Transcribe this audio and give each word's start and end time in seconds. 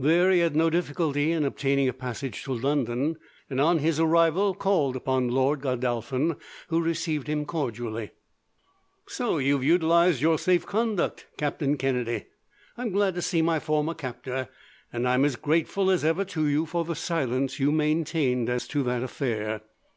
There 0.00 0.32
he 0.32 0.40
had 0.40 0.56
no 0.56 0.68
difficulty 0.68 1.30
in 1.30 1.44
obtaining 1.44 1.88
a 1.88 1.92
passage 1.92 2.42
to 2.42 2.52
London, 2.52 3.16
and 3.48 3.60
on 3.60 3.78
his 3.78 4.00
arrival 4.00 4.52
called 4.52 4.96
upon 4.96 5.28
Lord 5.28 5.60
Godolphin, 5.60 6.34
who 6.66 6.82
received 6.82 7.28
him 7.28 7.44
cordially. 7.44 8.10
"So 9.06 9.38
you 9.38 9.54
have 9.54 9.62
utilized 9.62 10.20
your 10.20 10.40
safe 10.40 10.66
conduct, 10.66 11.26
Captain 11.36 11.76
Kennedy. 11.76 12.26
I 12.76 12.82
am 12.82 12.90
glad 12.90 13.14
to 13.14 13.22
see 13.22 13.42
my 13.42 13.60
former 13.60 13.94
captor, 13.94 14.48
and 14.92 15.08
I 15.08 15.14
am 15.14 15.24
as 15.24 15.36
grateful 15.36 15.88
as 15.88 16.04
ever 16.04 16.24
to 16.24 16.48
you 16.48 16.66
for 16.66 16.84
the 16.84 16.96
silence 16.96 17.60
you 17.60 17.70
maintained 17.70 18.48
as 18.48 18.66
to 18.66 18.82
that 18.82 19.04
affair. 19.04 19.60